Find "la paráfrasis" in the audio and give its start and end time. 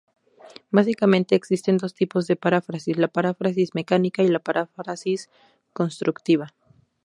2.97-3.75, 4.29-5.29